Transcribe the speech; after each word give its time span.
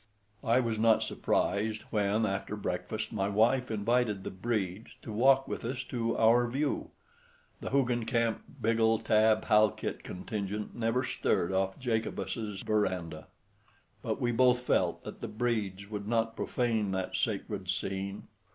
I 0.43 0.59
was 0.59 0.79
not 0.79 1.03
surprised 1.03 1.83
when, 1.91 2.25
after 2.25 2.55
breakfast, 2.55 3.13
my 3.13 3.29
wife 3.29 3.69
invited 3.69 4.23
the 4.23 4.31
Bredes 4.31 4.95
to 5.03 5.11
walk 5.13 5.47
with 5.47 5.63
us 5.63 5.83
to 5.89 6.17
"our 6.17 6.47
view." 6.47 6.89
The 7.59 7.69
Hoogencamp 7.69 8.37
Biggle 8.59 8.97
Tabb 8.97 9.45
Halkit 9.45 10.01
contingent 10.01 10.75
never 10.75 11.03
stirred 11.05 11.51
off 11.51 11.77
Jacobus's 11.79 12.63
veranda; 12.63 13.27
but 14.01 14.19
we 14.19 14.31
both 14.31 14.61
felt 14.61 15.03
that 15.03 15.21
the 15.21 15.27
Bredes 15.29 15.87
would 15.87 16.07
not 16.07 16.35
profane 16.35 16.89
that 16.93 17.15
sacred 17.15 17.69
scene. 17.69 18.23